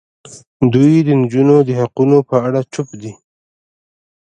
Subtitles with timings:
[0.73, 3.13] دوی د نجونو د حقونو په اړه چوپ دي.